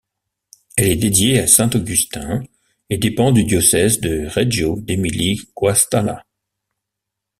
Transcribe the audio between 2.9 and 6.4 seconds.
dépend du diocèse de Reggio d'Émilie-Guastalla.